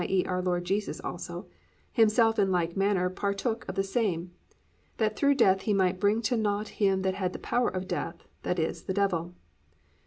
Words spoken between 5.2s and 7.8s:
death he might bring to naught him that had the power